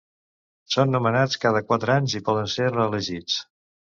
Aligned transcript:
Són 0.75 0.91
nomenats 0.95 1.37
cada 1.43 1.61
quatre 1.67 1.93
anys 1.97 2.17
i 2.19 2.23
poden 2.29 2.51
ser 2.57 2.73
reelegits. 2.73 3.39